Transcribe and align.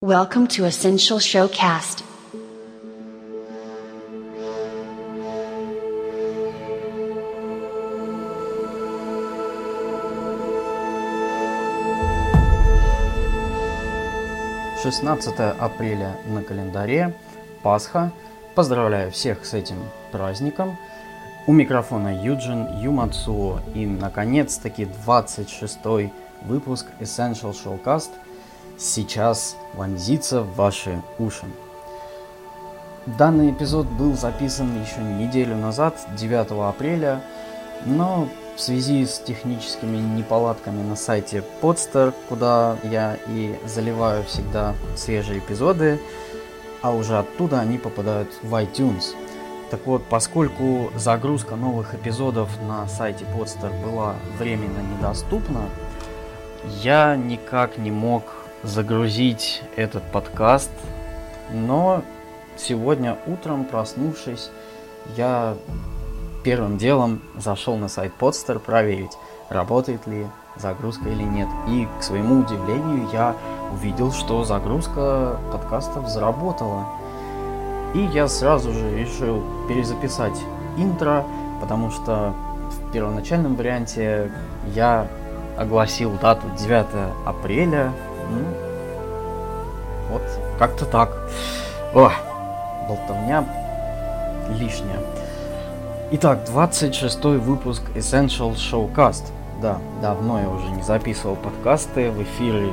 Welcome 0.00 0.46
to 0.50 0.64
Essential 0.64 1.18
Showcast. 1.18 2.04
Шестнадцатое 14.80 15.50
апреля 15.58 16.16
на 16.28 16.44
календаре, 16.44 17.12
Пасха. 17.64 18.12
Поздравляю 18.54 19.10
всех 19.10 19.44
с 19.44 19.52
этим 19.52 19.78
праздником. 20.12 20.78
У 21.48 21.52
микрофона 21.52 22.24
Юджин 22.24 22.68
Юмацуо 22.80 23.62
и, 23.74 23.84
наконец-таки, 23.84 24.84
26-й 24.84 26.12
выпуск 26.42 26.86
Essential 27.00 27.52
Showcast 27.52 28.10
сейчас 28.78 29.56
вонзится 29.74 30.42
в 30.42 30.54
ваши 30.54 31.02
уши. 31.18 31.46
Данный 33.06 33.50
эпизод 33.50 33.86
был 33.86 34.14
записан 34.14 34.80
еще 34.80 35.00
неделю 35.00 35.56
назад, 35.56 35.98
9 36.16 36.50
апреля, 36.68 37.22
но 37.86 38.28
в 38.56 38.60
связи 38.60 39.06
с 39.06 39.18
техническими 39.18 39.96
неполадками 39.96 40.82
на 40.82 40.96
сайте 40.96 41.42
Podster, 41.62 42.12
куда 42.28 42.76
я 42.84 43.16
и 43.28 43.58
заливаю 43.66 44.24
всегда 44.24 44.74
свежие 44.96 45.38
эпизоды, 45.38 46.00
а 46.82 46.92
уже 46.92 47.18
оттуда 47.18 47.60
они 47.60 47.78
попадают 47.78 48.30
в 48.42 48.54
iTunes. 48.54 49.14
Так 49.70 49.86
вот, 49.86 50.04
поскольку 50.04 50.90
загрузка 50.96 51.56
новых 51.56 51.94
эпизодов 51.94 52.50
на 52.62 52.86
сайте 52.88 53.24
Podster 53.26 53.70
была 53.82 54.16
временно 54.38 54.80
недоступна, 54.80 55.68
я 56.82 57.16
никак 57.16 57.78
не 57.78 57.90
мог 57.90 58.24
загрузить 58.62 59.62
этот 59.76 60.02
подкаст, 60.10 60.70
но 61.52 62.02
сегодня 62.56 63.16
утром, 63.26 63.64
проснувшись, 63.64 64.50
я 65.16 65.56
первым 66.44 66.78
делом 66.78 67.22
зашел 67.36 67.76
на 67.76 67.88
сайт 67.88 68.12
Podster 68.18 68.58
проверить, 68.58 69.12
работает 69.48 70.06
ли 70.06 70.26
загрузка 70.56 71.08
или 71.08 71.22
нет. 71.22 71.48
И, 71.68 71.86
к 71.98 72.02
своему 72.02 72.40
удивлению, 72.40 73.08
я 73.12 73.34
увидел, 73.72 74.12
что 74.12 74.44
загрузка 74.44 75.38
подкастов 75.52 76.08
заработала. 76.08 76.86
И 77.94 78.00
я 78.00 78.28
сразу 78.28 78.72
же 78.72 78.98
решил 78.98 79.42
перезаписать 79.68 80.38
интро, 80.76 81.24
потому 81.60 81.90
что 81.90 82.34
в 82.70 82.92
первоначальном 82.92 83.56
варианте 83.56 84.30
я 84.74 85.06
огласил 85.56 86.12
дату 86.20 86.46
9 86.58 86.86
апреля. 87.26 87.92
Ну, 88.30 88.44
вот 90.10 90.22
как-то 90.58 90.84
так. 90.84 91.12
О, 91.94 92.10
болтовня 92.88 93.44
лишняя. 94.50 95.00
Итак, 96.10 96.44
26 96.46 97.24
выпуск 97.24 97.82
Essential 97.94 98.54
Showcast. 98.54 99.24
Да, 99.60 99.78
давно 100.00 100.40
я 100.40 100.48
уже 100.48 100.68
не 100.70 100.82
записывал 100.82 101.36
подкасты 101.36 102.10
в 102.10 102.22
эфире. 102.22 102.70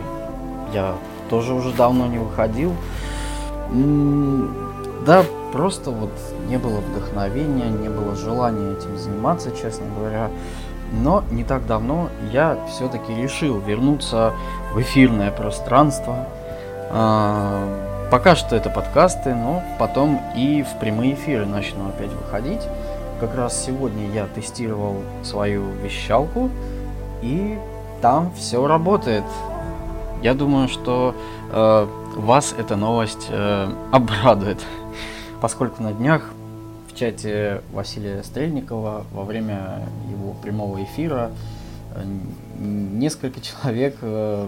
Я 0.74 0.96
тоже 1.30 1.54
уже 1.54 1.74
давно 1.74 2.08
не 2.08 2.18
выходил. 2.18 2.74
Да, 5.06 5.24
просто 5.52 5.92
вот 5.92 6.12
не 6.48 6.58
было 6.58 6.80
вдохновения, 6.80 7.70
не 7.70 7.90
было 7.90 8.16
желания 8.16 8.78
этим 8.78 8.98
заниматься, 8.98 9.52
честно 9.52 9.86
говоря. 9.98 10.30
Но 10.92 11.24
не 11.32 11.44
так 11.44 11.66
давно 11.66 12.10
я 12.32 12.58
все-таки 12.70 13.14
решил 13.14 13.60
вернуться 13.60 14.34
в 14.74 14.82
эфирное 14.82 15.32
пространство. 15.32 16.28
А, 16.92 18.08
пока 18.12 18.36
что 18.36 18.56
это 18.56 18.70
подкасты, 18.70 19.34
но 19.34 19.64
потом 19.80 20.22
и 20.36 20.64
в 20.64 20.80
прямые 20.80 21.14
эфиры 21.14 21.46
начну 21.46 21.90
опять 21.90 22.12
выходить. 22.12 22.62
Как 23.20 23.36
раз 23.36 23.66
сегодня 23.66 24.10
я 24.12 24.28
тестировал 24.28 24.98
свою 25.24 25.64
вещалку, 25.84 26.50
и 27.22 27.58
там 28.02 28.32
все 28.36 28.68
работает. 28.68 29.24
Я 30.22 30.34
думаю, 30.34 30.68
что 30.68 31.16
э, 31.52 31.88
вас 32.16 32.54
эта 32.58 32.76
новость 32.76 33.28
э, 33.30 33.70
обрадует, 33.92 34.62
поскольку 35.42 35.82
на 35.82 35.94
днях 35.94 36.32
в 36.96 36.98
чате 36.98 37.62
Василия 37.74 38.24
Стрельникова 38.24 39.06
во 39.12 39.24
время 39.26 39.86
его 40.10 40.34
прямого 40.34 40.82
эфира 40.82 41.30
э, 41.94 42.06
несколько 42.58 43.42
человек 43.42 43.98
э, 44.02 44.48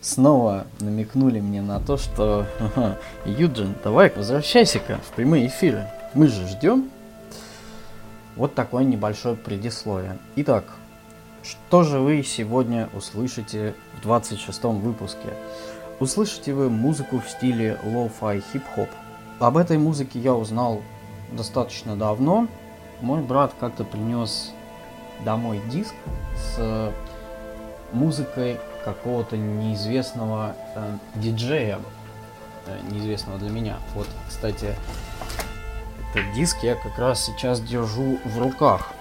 снова 0.00 0.66
намекнули 0.80 1.38
мне 1.38 1.62
на 1.62 1.78
то, 1.78 1.96
что 1.96 2.44
Юджин, 3.24 3.76
давай 3.84 4.12
возвращайся-ка 4.14 4.98
в 4.98 5.14
прямые 5.14 5.46
эфиры. 5.46 5.86
Мы 6.12 6.26
же 6.26 6.44
ждем. 6.48 6.90
Вот 8.34 8.56
такое 8.56 8.82
небольшое 8.82 9.36
предисловие. 9.36 10.18
Итак, 10.34 10.64
что 11.44 11.84
же 11.84 12.00
вы 12.00 12.24
сегодня 12.24 12.88
услышите 12.94 13.74
в 13.96 14.02
26 14.02 14.64
выпуске? 14.64 15.34
Услышите 16.00 16.52
вы 16.52 16.68
музыку 16.68 17.20
в 17.20 17.30
стиле 17.30 17.78
lo-fi 17.84 18.42
хип-хоп. 18.52 18.88
Об 19.38 19.56
этой 19.56 19.78
музыке 19.78 20.18
я 20.18 20.34
узнал 20.34 20.82
достаточно 21.32 21.96
давно. 21.96 22.48
Мой 23.00 23.22
брат 23.22 23.54
как-то 23.58 23.84
принес 23.84 24.52
домой 25.24 25.60
диск 25.70 25.94
с 26.36 26.92
музыкой 27.92 28.58
какого-то 28.84 29.36
неизвестного 29.36 30.54
э, 30.74 30.96
диджея, 31.16 31.78
э, 32.66 32.80
неизвестного 32.90 33.38
для 33.38 33.50
меня. 33.50 33.76
Вот, 33.94 34.06
кстати, 34.28 34.74
этот 36.12 36.32
диск 36.34 36.58
я 36.62 36.74
как 36.74 36.98
раз 36.98 37.24
сейчас 37.24 37.60
держу 37.60 38.18
в 38.24 38.38
руках. 38.38 38.92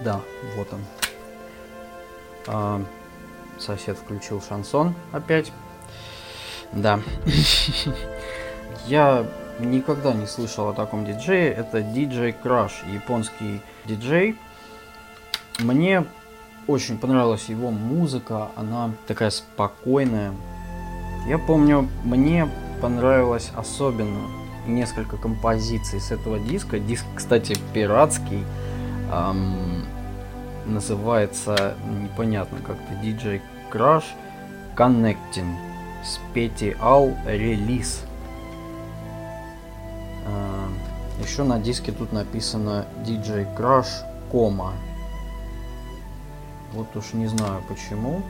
Да, 0.00 0.20
вот 0.56 0.72
он. 0.72 0.84
А, 2.46 2.82
сосед 3.58 3.98
включил 3.98 4.42
шансон 4.42 4.94
опять. 5.12 5.52
Да. 6.72 7.00
Я 8.86 9.26
никогда 9.60 10.12
не 10.12 10.26
слышал 10.26 10.68
о 10.68 10.72
таком 10.72 11.04
диджее. 11.04 11.52
Это 11.52 11.82
диджей 11.82 12.32
Краш, 12.32 12.82
японский 12.92 13.60
диджей. 13.86 14.36
Мне 15.58 16.04
очень 16.66 16.98
понравилась 16.98 17.48
его 17.48 17.70
музыка, 17.70 18.48
она 18.56 18.92
такая 19.06 19.30
спокойная. 19.30 20.32
Я 21.26 21.38
помню, 21.38 21.88
мне 22.04 22.48
понравилось 22.80 23.50
особенно 23.54 24.20
несколько 24.66 25.16
композиций 25.16 26.00
с 26.00 26.10
этого 26.10 26.38
диска. 26.38 26.78
Диск, 26.78 27.04
кстати, 27.14 27.56
пиратский. 27.74 28.44
Эм, 29.12 29.84
называется 30.66 31.74
непонятно 32.02 32.58
как-то 32.58 32.92
DJ 33.02 33.40
Crash 33.72 34.04
Connecting 34.76 35.54
Special 36.04 37.16
Release. 37.26 38.04
Э, 38.04 38.09
еще 41.22 41.44
на 41.44 41.58
диске 41.58 41.92
тут 41.92 42.12
написано 42.12 42.86
DJ 43.04 43.46
Crash, 43.56 44.04
кома. 44.30 44.72
Вот 46.72 46.94
уж 46.96 47.12
не 47.12 47.26
знаю 47.26 47.62
почему. 47.68 48.22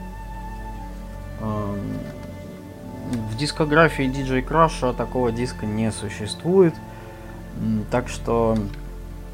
Э, 1.39 1.75
в 3.31 3.37
дискографии 3.37 4.05
DJ 4.05 4.45
Crash 4.45 4.95
такого 4.95 5.31
диска 5.31 5.65
не 5.65 5.91
существует. 5.91 6.73
Так 7.91 8.07
что 8.07 8.57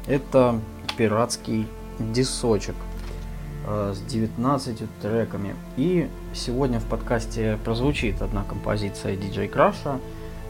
это 0.06 0.60
пиратский 0.96 1.68
дисочек 1.98 2.74
э, 3.66 3.94
с 3.94 4.00
19 4.10 4.82
треками. 5.00 5.54
И 5.76 6.08
сегодня 6.34 6.80
в 6.80 6.84
подкасте 6.84 7.58
прозвучит 7.64 8.20
одна 8.20 8.42
композиция 8.44 9.14
DJ 9.14 9.50
Crash. 9.50 10.00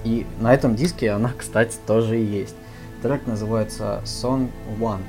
И 0.05 0.27
на 0.41 0.55
этом 0.55 0.75
диске 0.75 1.11
она, 1.11 1.33
кстати, 1.39 1.77
тоже 1.87 2.17
есть. 2.17 2.57
Трек 3.03 3.27
называется 3.27 4.01
Song 4.05 4.51
One. 4.81 5.03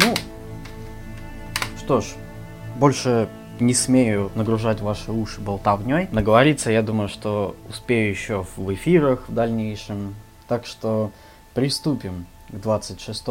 Ну, 0.00 0.14
что 1.78 2.00
ж, 2.00 2.06
больше 2.76 3.28
не 3.58 3.74
смею 3.74 4.30
нагружать 4.34 4.80
ваши 4.80 5.10
уши 5.10 5.40
болтовней. 5.40 6.08
Наговориться, 6.12 6.70
я 6.70 6.82
думаю, 6.82 7.08
что 7.08 7.56
успею 7.68 8.10
еще 8.10 8.46
в 8.56 8.72
эфирах 8.72 9.28
в 9.28 9.34
дальнейшем. 9.34 10.14
Так 10.48 10.64
что 10.64 11.10
приступим 11.54 12.26
к 12.50 12.56
26 12.56 13.24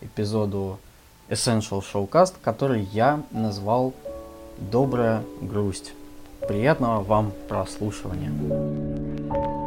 эпизоду 0.00 0.78
Essential 1.28 1.82
Showcast, 1.82 2.34
который 2.42 2.82
я 2.82 3.22
назвал 3.30 3.94
«Добрая 4.58 5.22
грусть». 5.40 5.92
Приятного 6.46 7.02
вам 7.02 7.32
прослушивания. 7.48 9.61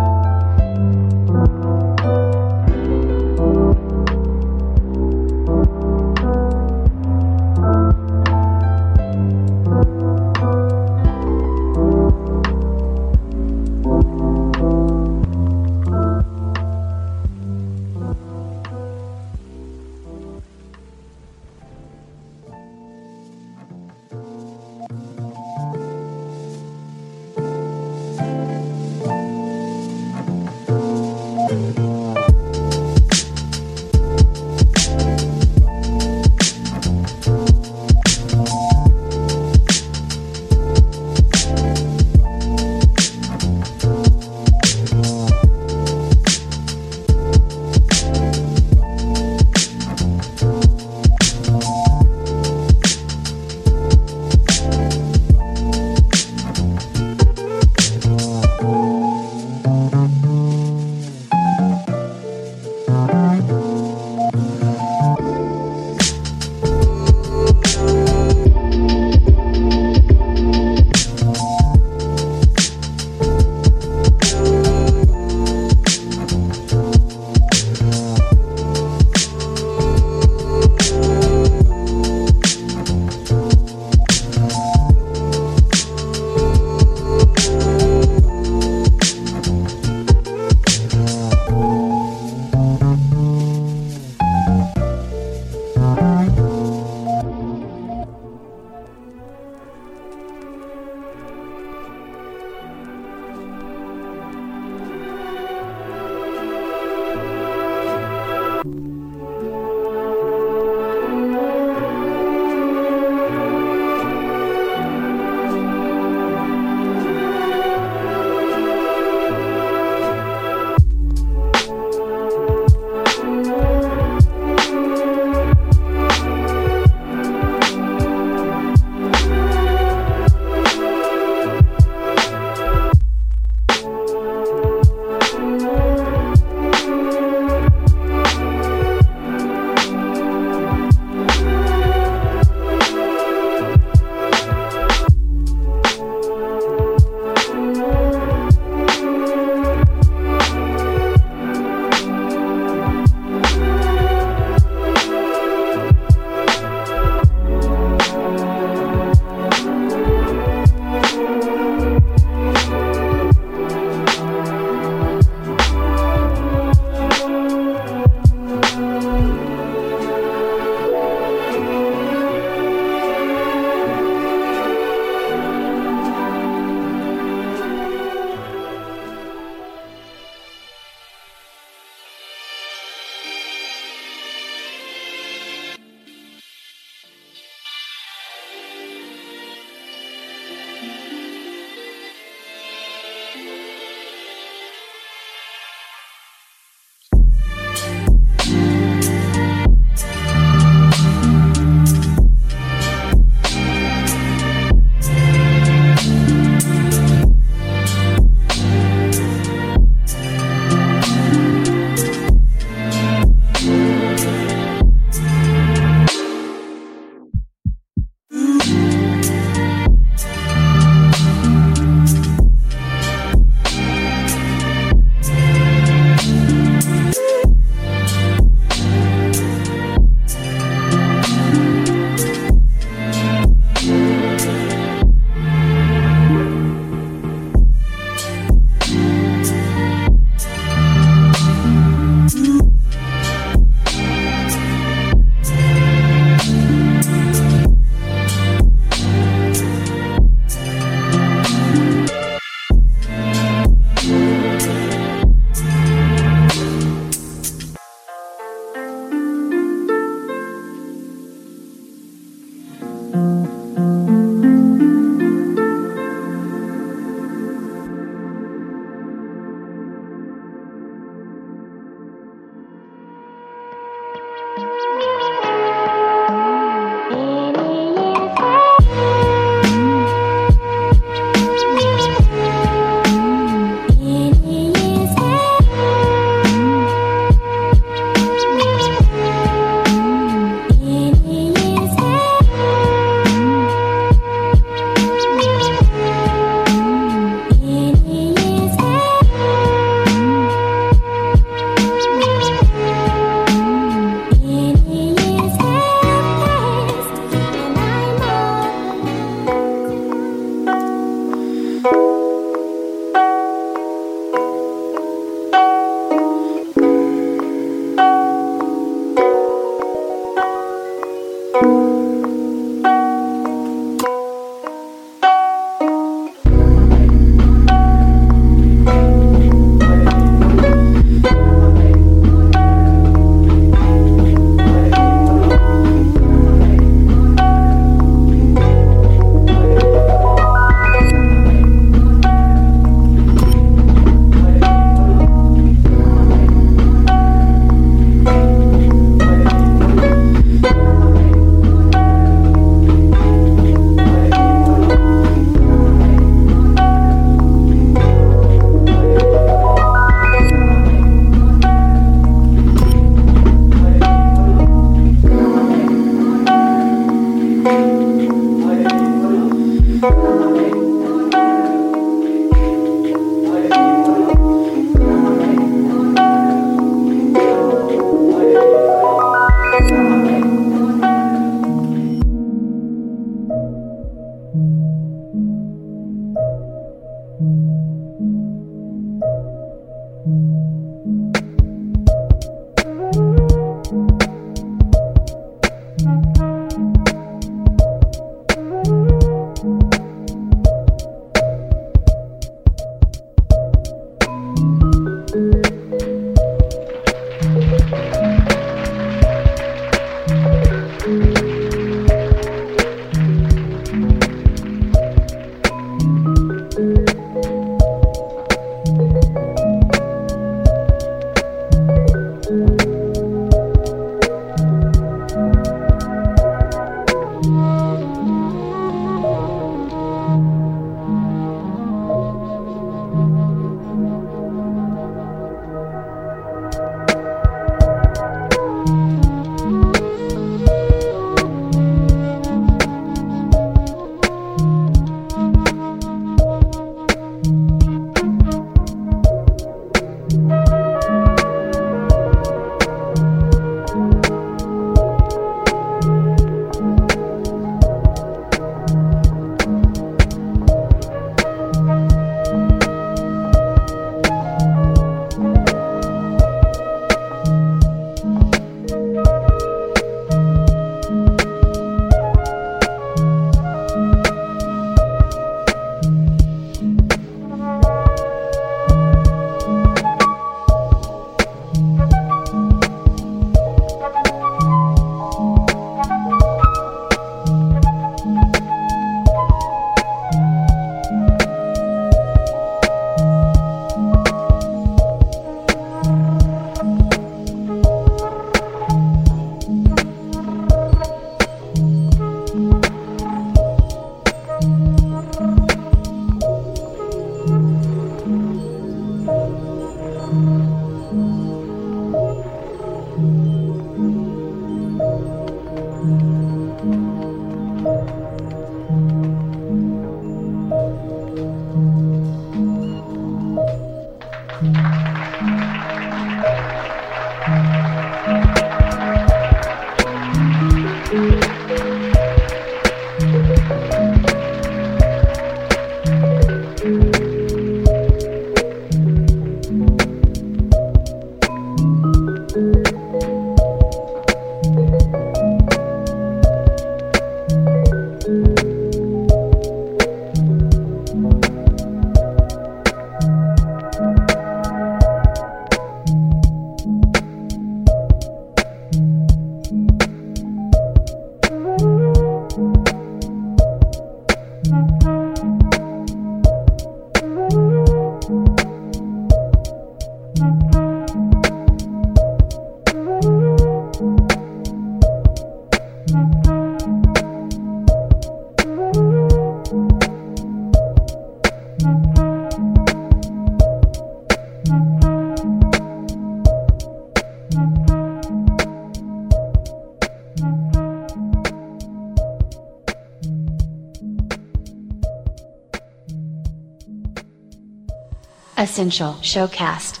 Essential 598.71 599.15
Showcast. 599.15 600.00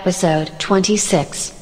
Episode 0.00 0.50
26 0.58 1.59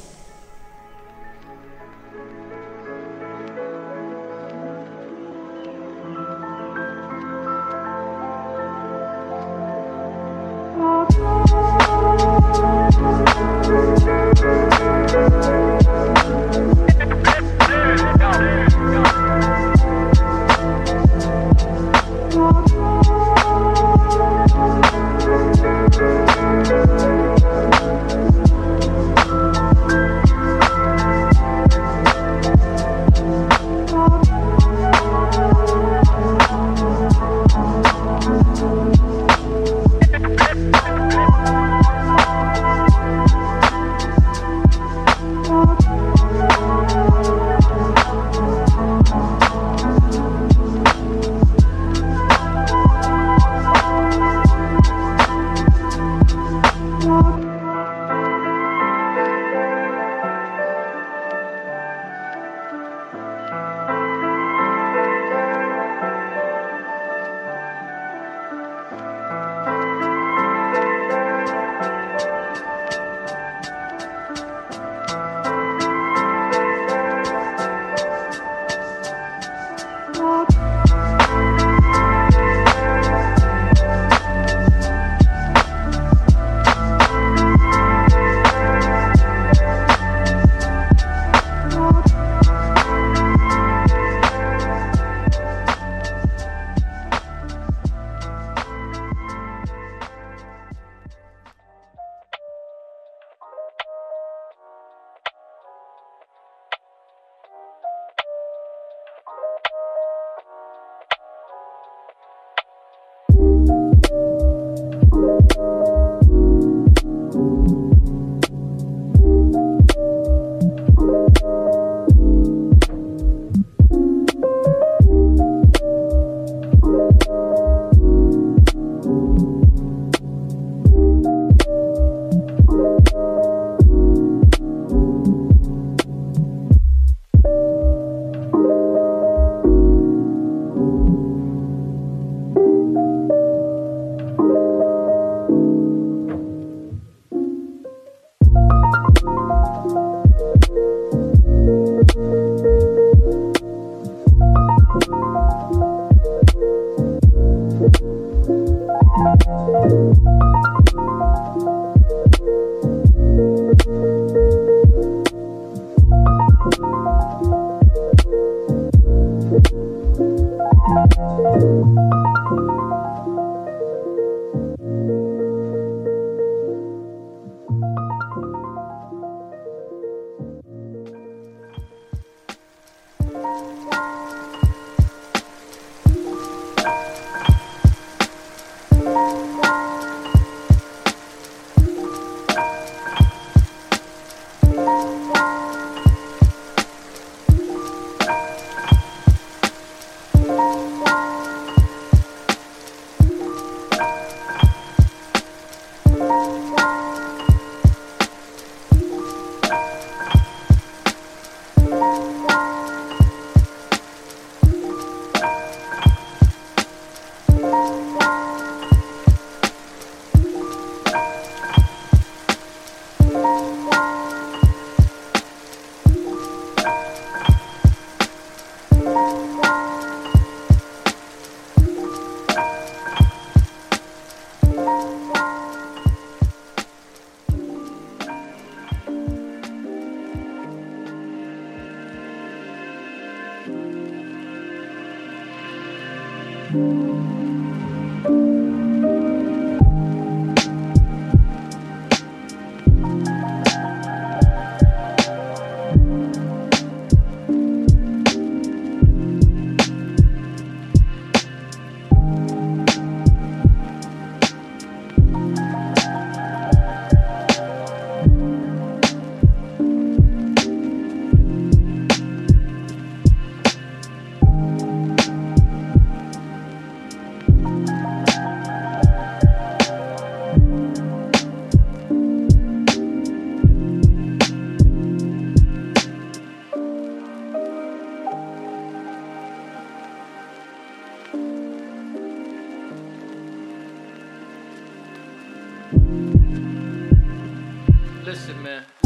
kesilme. 298.48 298.97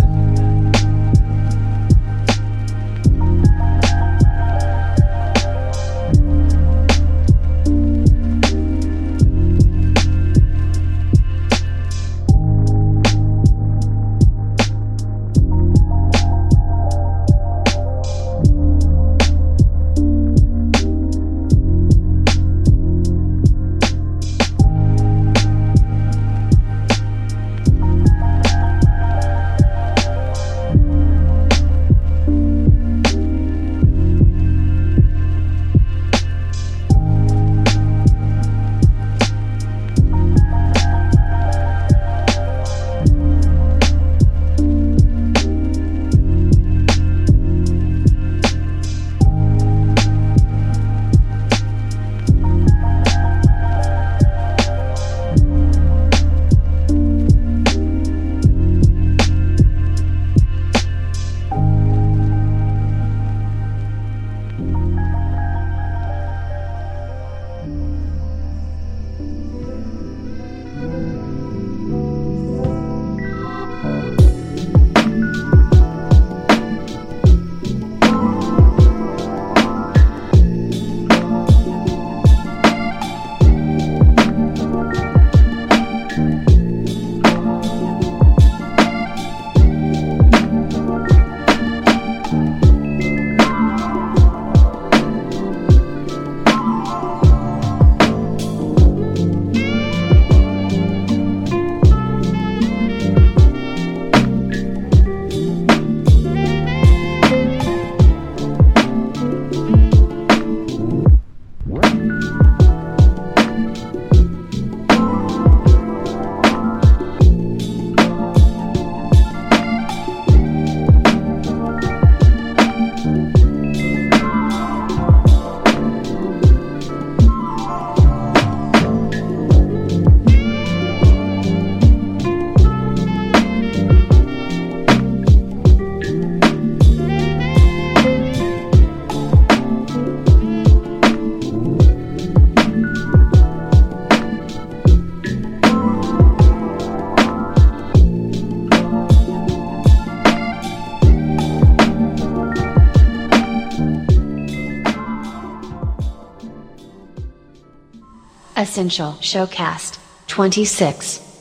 Essential 158.72 159.12
Showcast 159.20 159.98
26. 160.28 161.31